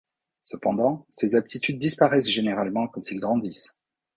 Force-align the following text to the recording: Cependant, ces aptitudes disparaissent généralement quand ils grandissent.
Cependant, 0.45 1.05
ces 1.11 1.35
aptitudes 1.35 1.77
disparaissent 1.77 2.27
généralement 2.27 2.87
quand 2.87 3.11
ils 3.11 3.19
grandissent. 3.19 3.77